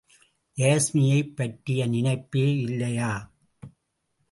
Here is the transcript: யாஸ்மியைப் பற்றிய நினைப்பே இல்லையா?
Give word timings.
யாஸ்மியைப் 0.57 1.35
பற்றிய 1.35 1.85
நினைப்பே 1.87 2.45
இல்லையா? 2.61 3.11